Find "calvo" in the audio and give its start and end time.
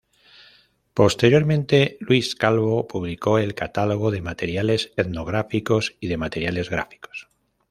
2.33-2.87